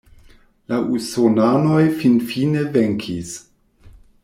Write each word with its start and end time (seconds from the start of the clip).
La 0.71 0.79
usonanoj 0.95 1.83
finfine 2.01 2.65
venkis. 2.79 3.37